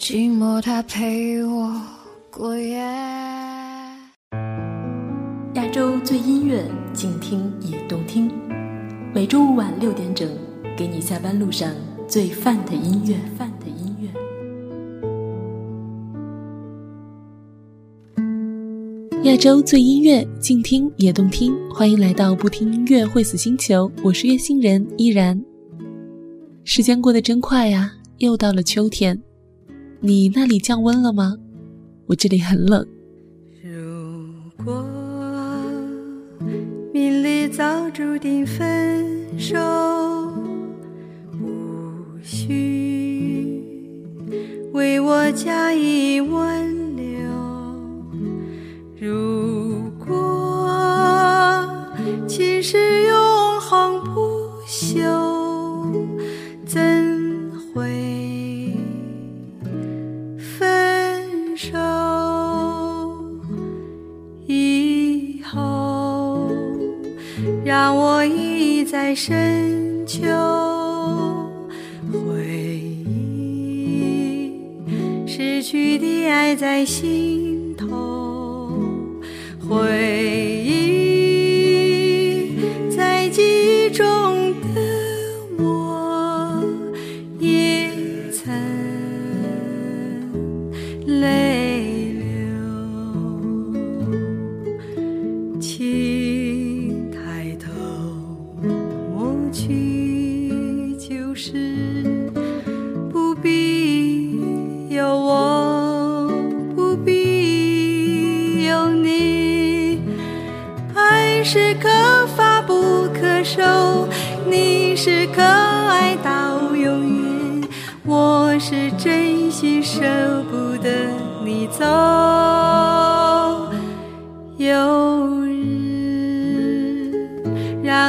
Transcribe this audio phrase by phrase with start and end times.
[0.00, 1.70] 寂寞它陪我
[2.30, 2.78] 过夜。
[5.52, 6.64] 亚洲最音乐，
[6.94, 8.32] 静听也动听。
[9.14, 10.26] 每周五晚六点整，
[10.74, 11.70] 给你下班路上
[12.08, 13.14] 最范的音乐。
[13.36, 14.08] 范的音乐。
[19.30, 21.54] 亚洲最音乐，静听也动听。
[21.68, 25.38] 欢迎来到不听音乐会死星球，我是月星人依然。
[26.64, 29.22] 时间过得真快呀，又到了秋天。
[30.00, 31.36] 你那里降温了吗？
[32.06, 32.86] 我这里很冷。
[33.62, 34.84] 如果
[36.92, 39.58] 命里早注定分手，
[41.40, 43.62] 无需
[44.72, 47.04] 为我加以挽留。
[48.98, 51.64] 如果
[52.26, 55.29] 情是永恒不朽，
[67.90, 70.22] 让我一再深秋，
[72.12, 72.46] 回
[73.04, 74.52] 忆
[75.26, 78.70] 失去的爱在心头。
[79.68, 79.78] 回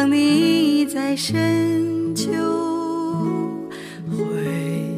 [0.02, 2.32] 让你在深秋，
[4.10, 4.26] 回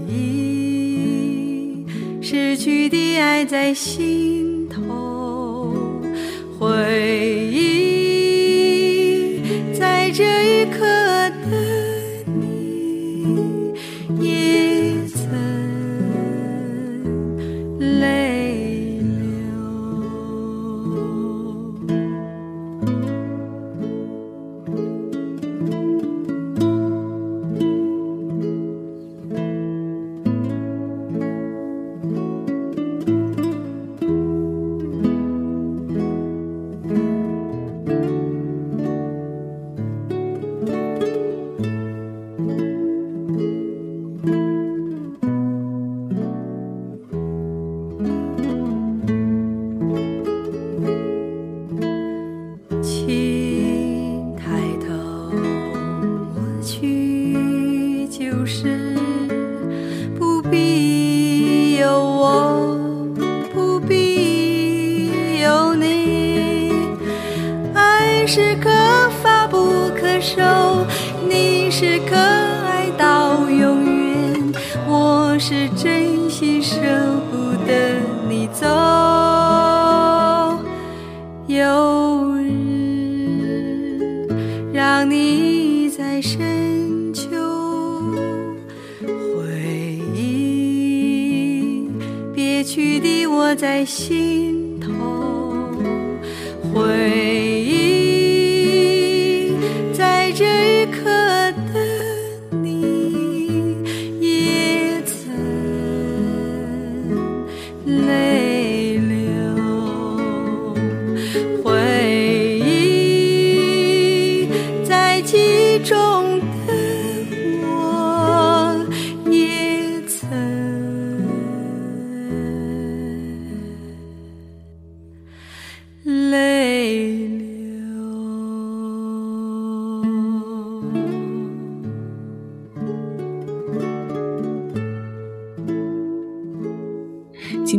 [0.08, 1.86] 忆
[2.22, 5.76] 失去的爱在心头，
[6.58, 7.03] 回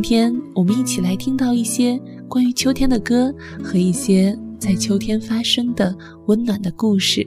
[0.04, 1.98] 天我们一起来听到一些
[2.28, 5.96] 关于秋天的歌和一些在秋天发生的
[6.26, 7.26] 温暖的故事。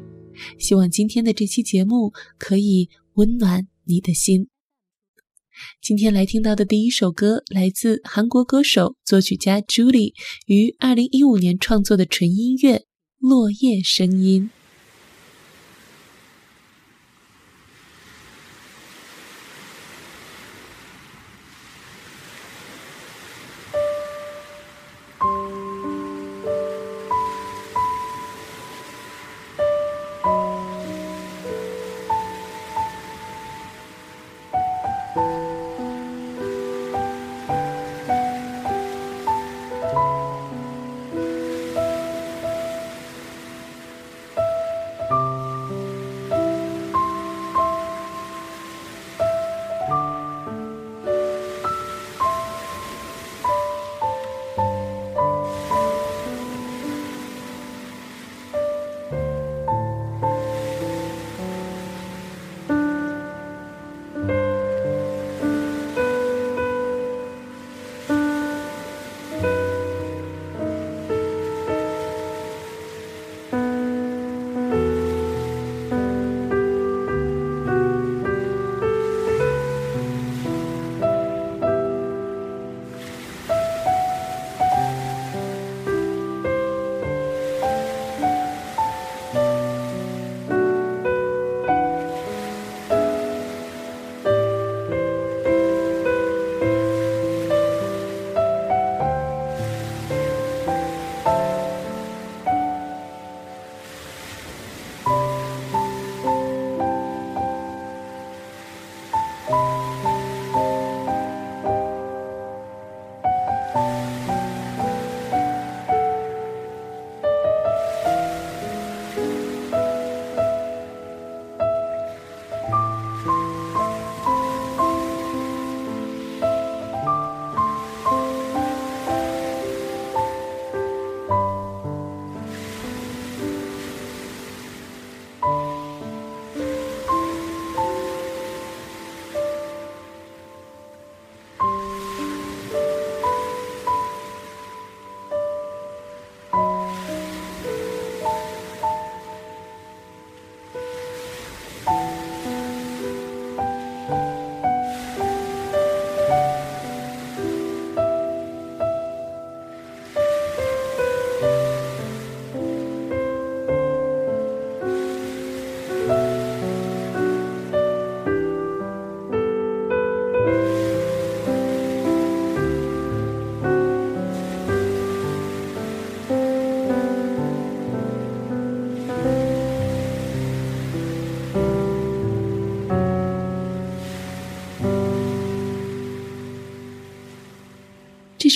[0.59, 4.49] 希望今天的这期节目可以温暖你的心。
[5.81, 10.13] 今天来听到的第一首歌来自韩国歌手、作曲家 Julie
[10.45, 12.77] 于二零一五年创作的纯音乐
[13.17, 14.51] 《落叶声音》。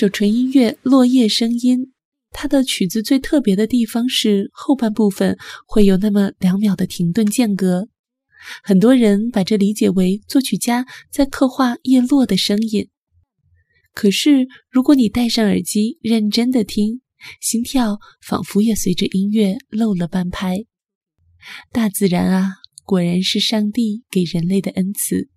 [0.02, 1.78] 首纯音乐《落叶声音》，
[2.32, 7.88] 它的曲子最特别的地方是后半部分会有那么两秒的停顿间隔。
[8.64, 12.88] 很多人把这理解为作曲家在刻画叶落的声音。
[13.94, 17.00] 可是，如果你戴上耳机认真的听，
[17.40, 20.64] 心跳仿佛也随着音乐漏了半拍。
[21.70, 25.28] 大自然啊，果然是上帝给人类的恩赐。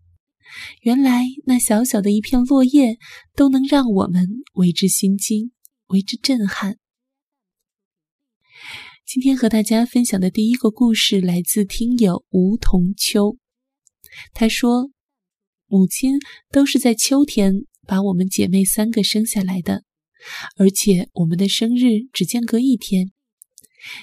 [0.81, 2.97] 原来那小小的一片落叶，
[3.35, 5.51] 都能让我们为之心惊，
[5.87, 6.77] 为之震撼。
[9.05, 13.37] 今天和大家分享的第一个故事来自听友梧桐秋。
[14.33, 14.91] 他说
[15.67, 16.19] ：“母亲
[16.51, 19.83] 都是在秋天把我们姐妹三个生下来的，
[20.57, 23.11] 而且我们的生日只间隔一天。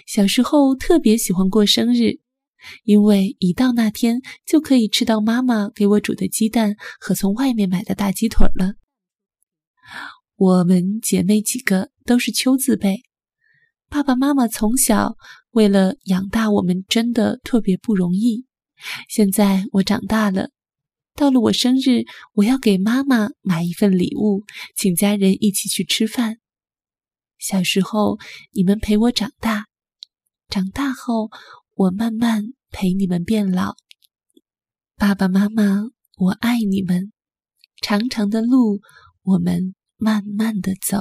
[0.06, 2.20] 小时候特别喜欢过生日。”
[2.84, 8.74] 因为一到那天就可以吃到妈妈给我煮的鸡蛋和从外面买的大鸡腿了。
[10.36, 13.02] 我们姐妹几个都是秋字辈，
[13.88, 15.16] 爸爸妈妈从小
[15.50, 18.46] 为了养大我们真的特别不容易。
[19.08, 20.50] 现在我长大了，
[21.14, 24.42] 到了我生日，我要给妈妈买一份礼物，
[24.74, 26.38] 请家人一起去吃饭。
[27.38, 28.18] 小时候
[28.52, 29.66] 你们陪我长大，
[30.48, 31.30] 长大后。
[31.74, 33.76] 我慢慢陪你们变老，
[34.96, 35.84] 爸爸妈妈，
[36.18, 37.12] 我爱你们。
[37.80, 38.80] 长长的路，
[39.22, 40.98] 我们慢慢的走。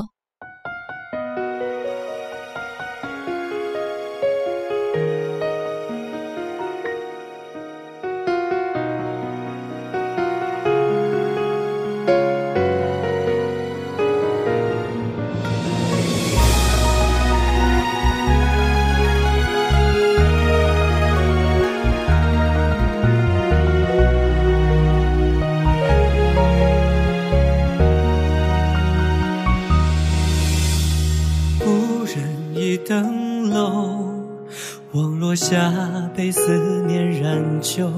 [35.32, 35.72] 落下，
[36.14, 37.90] 被思念染旧。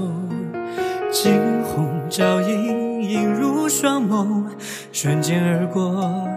[1.10, 1.32] 惊
[1.64, 4.44] 鸿照影，映入双眸，
[4.92, 6.28] 瞬间而过，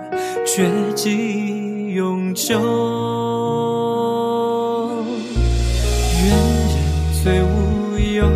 [0.44, 2.60] 却记忆永久。
[6.26, 6.76] 愿人
[7.24, 8.28] 最无忧，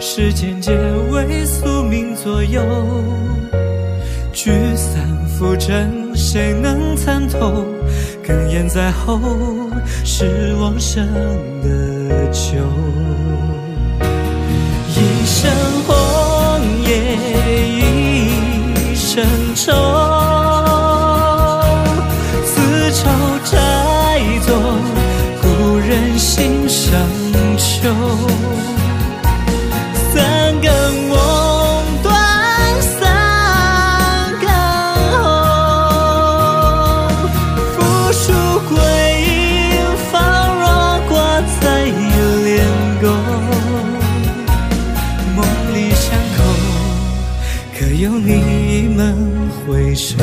[0.00, 0.72] 世间皆
[1.10, 2.62] 为宿命左右。
[4.32, 7.66] 聚散浮沉，谁能参透？
[8.24, 9.18] 哽咽在喉，
[10.04, 11.06] 是往生
[11.62, 12.58] 的酒。
[14.94, 15.50] 一生
[15.86, 15.92] 红
[16.84, 16.92] 叶
[17.68, 19.24] 一生
[19.56, 19.72] 愁，
[38.22, 38.32] 复数
[38.68, 38.76] 归
[39.22, 40.14] 影，仿
[40.60, 40.64] 若
[41.08, 42.64] 挂在帘
[43.02, 43.08] 钩。
[45.34, 46.04] 梦里相
[46.36, 46.38] 扣，
[47.76, 49.16] 可有你们
[49.66, 50.16] 回首？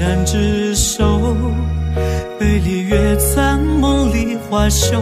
[0.00, 1.36] 然执手，
[2.38, 4.98] 背离月残梦里花羞。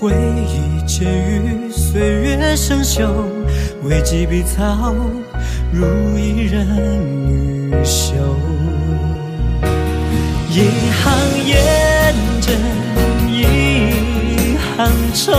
[0.00, 0.12] 回
[0.44, 3.08] 忆渐于岁月生锈，
[3.84, 4.92] 未及碧草，
[5.72, 5.86] 如
[6.18, 6.66] 一人
[7.70, 8.16] 女袖。
[10.50, 10.58] 一
[10.90, 11.14] 行
[11.46, 12.56] 烟尘，
[13.30, 15.32] 一行愁，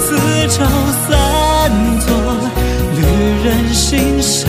[0.00, 0.16] 此
[0.48, 0.64] 愁
[1.06, 2.08] 散作
[2.96, 3.02] 旅
[3.44, 4.48] 人心上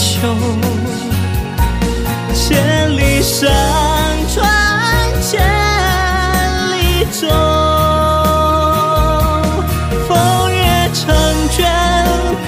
[0.00, 0.26] 秋。
[2.32, 3.50] 千里山
[4.32, 4.40] 川，
[5.20, 5.38] 千
[6.72, 7.28] 里舟。
[10.08, 10.10] 风
[10.50, 11.04] 月成
[11.50, 11.58] 卷，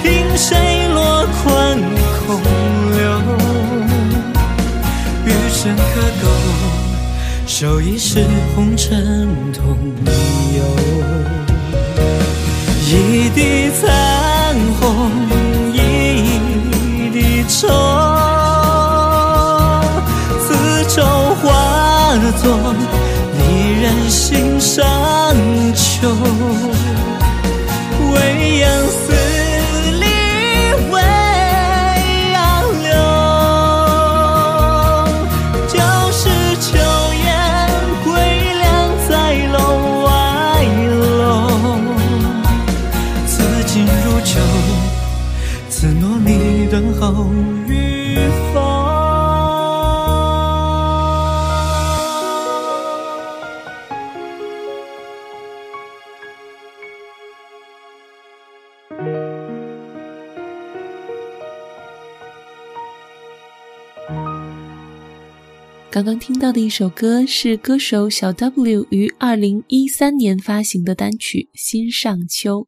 [0.01, 1.43] 凭谁落款
[2.25, 2.27] 空
[2.97, 3.03] 留？
[5.25, 6.25] 余生可够，
[7.45, 9.77] 守一世红尘同
[65.89, 72.61] 刚刚听到的一首歌是歌手小 W 于二零一三年发行的单曲《心上秋》。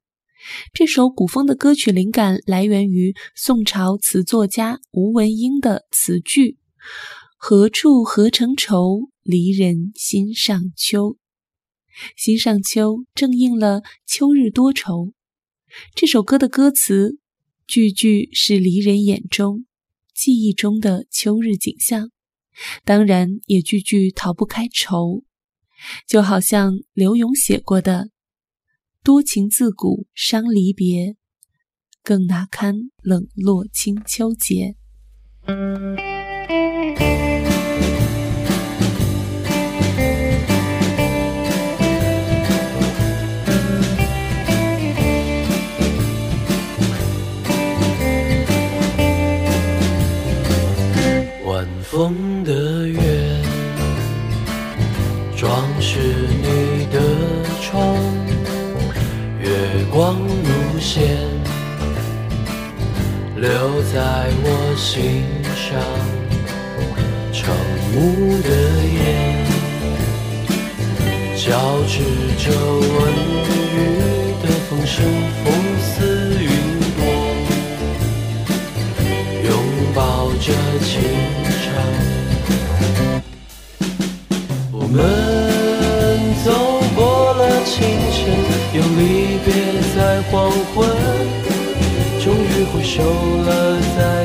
[0.73, 6.57] 这首古风的歌曲灵感来源于宋朝词作家吴文英的词句
[7.37, 11.17] ：“何处何成愁，离人心上秋。”
[12.15, 15.11] 心上秋正应了秋日多愁。
[15.95, 17.17] 这首歌的歌词
[17.67, 19.65] 句句是离人眼中、
[20.15, 22.09] 记忆中的秋日景象。
[22.85, 25.23] 当然也句句逃不开愁。
[26.07, 28.09] 就好像刘勇写过的
[29.03, 31.17] “多情自古伤离别，
[32.01, 34.77] 更哪堪冷落清秋节”。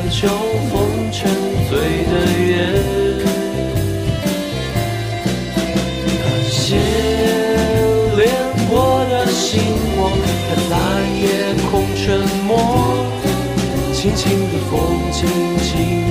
[0.09, 0.27] 秋
[0.71, 1.29] 风沉
[1.69, 2.13] 醉的
[2.47, 2.51] 夜。
[6.17, 6.77] 那些
[8.17, 8.19] 恋
[8.69, 9.61] 过的星
[9.95, 10.11] 光，
[10.47, 10.71] 它在
[11.19, 11.23] 夜
[11.69, 12.49] 空沉默，
[13.93, 15.19] 轻轻的风，轻
[15.59, 16.10] 轻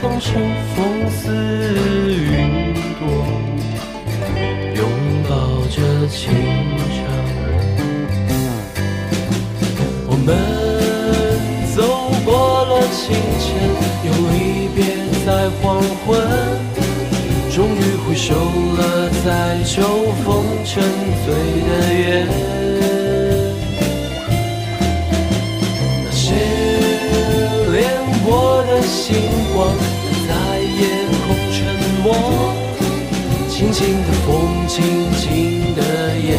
[0.00, 0.32] 风声，
[0.74, 0.76] 风
[1.10, 1.14] 似
[2.14, 3.02] 云朵。
[4.74, 4.80] 拥
[5.28, 5.30] 抱
[5.70, 5.76] 着
[6.08, 6.20] 情
[6.92, 6.98] 长。
[10.08, 10.28] 我们
[11.74, 11.78] 走
[12.24, 12.30] 过
[12.66, 13.04] 了清
[13.40, 13.46] 晨，
[14.04, 14.34] 又离
[14.74, 14.78] 别
[15.24, 15.28] 在
[15.60, 15.64] 黄
[16.04, 16.06] 昏，
[17.50, 18.80] 终于回首了
[19.24, 19.26] 在
[19.64, 19.74] 秋
[20.24, 20.26] 风
[20.64, 20.82] 沉
[21.24, 21.26] 醉
[21.66, 22.04] 的夜。
[28.86, 29.16] 星
[29.52, 29.74] 光，
[30.28, 30.80] 在夜
[31.26, 31.56] 空沉
[32.02, 32.06] 默。
[33.48, 34.74] 轻轻的风，轻
[35.14, 35.80] 轻的
[36.18, 36.38] 夜，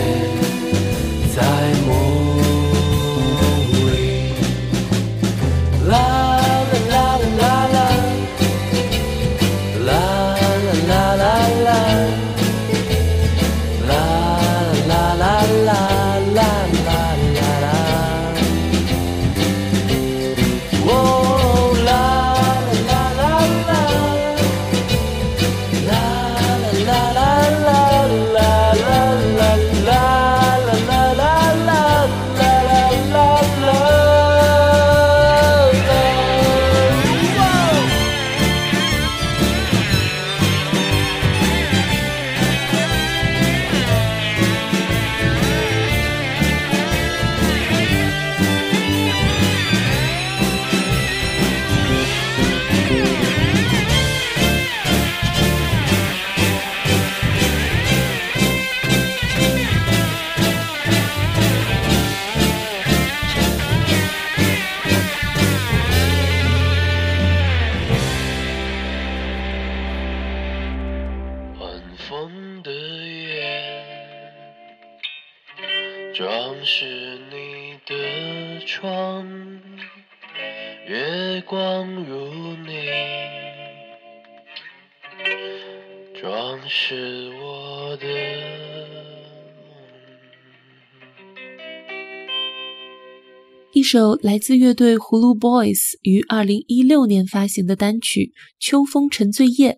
[93.88, 99.72] 首来自乐队葫芦 Boys 于二零一六年发行的单曲《秋风沉醉夜》。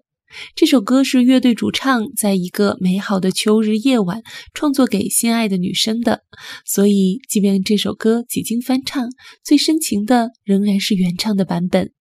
[0.56, 4.24] 这首歌是乐队主唱在一个美好的秋日夜晚
[4.56, 6.24] 创作给心爱的女生的，
[6.66, 9.10] 所以即便这首歌几经翻唱，
[9.44, 11.92] 最深情的仍然是原唱的版本。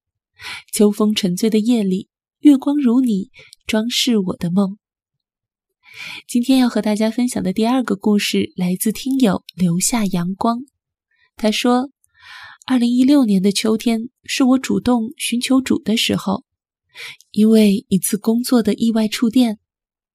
[0.73, 3.29] 秋风沉醉的夜里，月光如你，
[3.67, 4.79] 装饰我的梦。
[6.27, 10.61] 今天要和大家分享的第二个故事来自听友留下阳光。
[11.37, 11.91] 他说
[12.71, 16.45] ：“二零一六年的秋天是我主动寻求主的时候。
[17.31, 19.59] 因为一次工作的意外触电，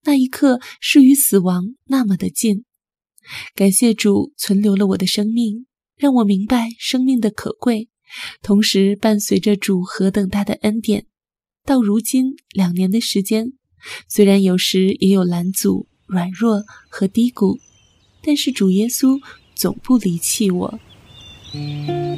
[0.03, 2.63] 那一刻是与死亡那么的近。
[3.55, 5.65] 感谢主存留了我的生命，
[5.97, 7.89] 让我明白生命的可贵，
[8.43, 11.07] 同时伴随着主何等大的恩典。
[11.65, 13.53] 到如今两年的时间，
[14.07, 17.57] 虽然有时也有拦阻、软弱和低谷，
[18.21, 19.19] 但是主耶稣
[19.55, 20.79] 总不离弃我。
[21.53, 22.13] Música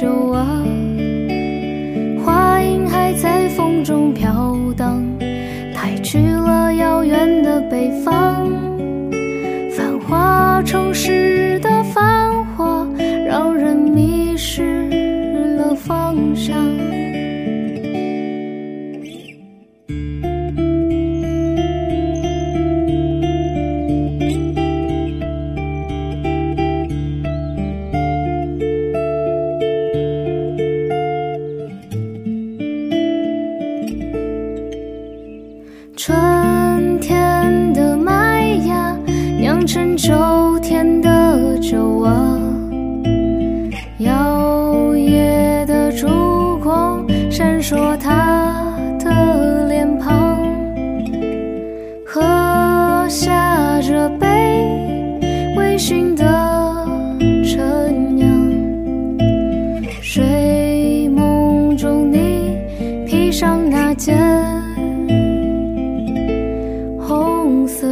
[0.00, 0.77] 着我。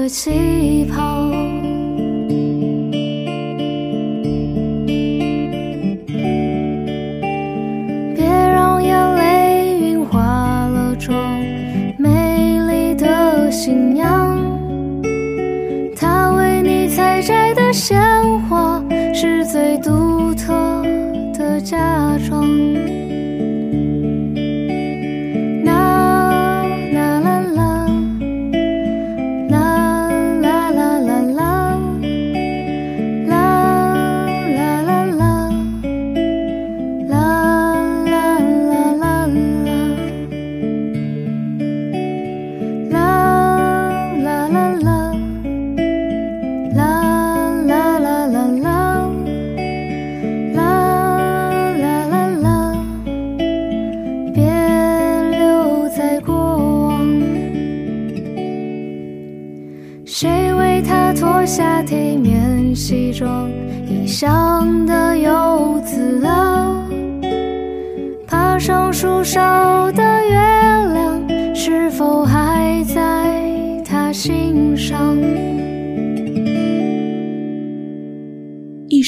[0.06, 0.55] 一起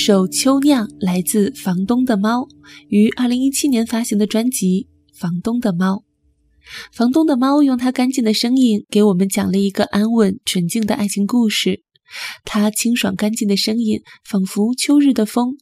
[0.09, 2.49] 首《秋酿》来自房东的猫，
[2.89, 4.89] 于二零一七年发行的专辑
[5.21, 5.97] 《房东的猫》。
[6.95, 11.83] 房东的猫用它干净的声音给我们讲了一个安稳纯净的爱情故事。
[12.43, 15.59] 它清爽干净的声音，仿佛秋日的风，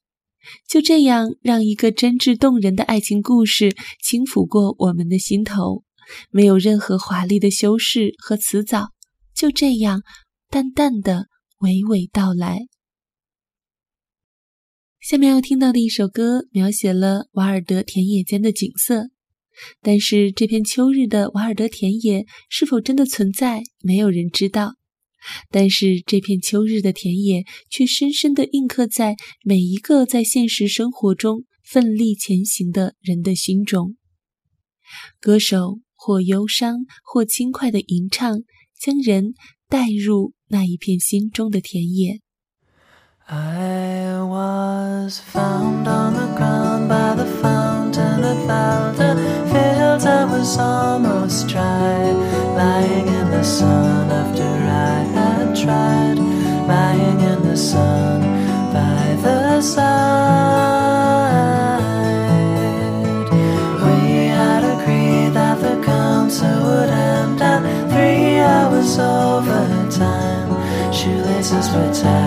[0.69, 5.83] 就这样让一个真挚动人的爱情故事轻抚过我们的心头，
[6.31, 8.93] 没有任何华丽的修饰和辞藻，
[9.35, 10.03] 就这样
[10.49, 11.27] 淡淡的
[11.59, 12.61] 娓娓道来。
[15.09, 19.05] 下面要听到的一首歌，描写了瓦尔德田野间的景色。
[19.81, 24.75] 但是这片秋日的瓦尔德田野是否真的存在，没有人知道。
[25.49, 29.15] 但是这片秋日的田野却深深地印刻在
[29.45, 33.97] 每一个在现实生活中奋力前行的人的心中。
[35.21, 38.43] 歌手或忧伤或轻快的吟唱，
[38.77, 39.35] 将人
[39.69, 42.19] 带入那一片心中的田野。
[43.29, 49.21] I was was found on the ground by the fountain that filled
[49.53, 52.11] Fields I was almost dry,
[52.61, 56.19] lying in the sun after I had tried,
[56.67, 58.21] lying in the sun
[58.73, 59.87] by the side.
[63.87, 70.51] We had agreed that the council would end at three hours overtime,
[70.93, 72.26] shoelaces were tied.